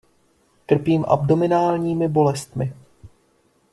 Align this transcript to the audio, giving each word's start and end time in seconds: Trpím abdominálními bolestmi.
Trpím 0.65 1.05
abdominálními 1.05 2.07
bolestmi. 2.07 2.73